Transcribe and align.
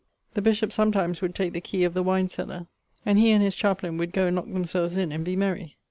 The 0.33 0.41
bishop 0.41 0.71
sometimes 0.71 1.21
would 1.21 1.35
take 1.35 1.53
the 1.53 1.61
key 1.61 1.83
of 1.83 1.93
the 1.93 2.01
wine 2.01 2.27
cellar, 2.27 2.65
and 3.05 3.19
he 3.19 3.29
and 3.29 3.43
his 3.43 3.53
chaplaine 3.53 3.97
would 3.99 4.13
goe 4.13 4.25
and 4.25 4.35
lock 4.35 4.51
themselves 4.51 4.97
in 4.97 5.11
and 5.11 5.23
be 5.23 5.35
merry. 5.35 5.77